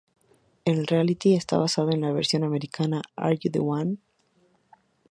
[0.65, 3.97] El reality está basado en la versión americana de "Are You the One?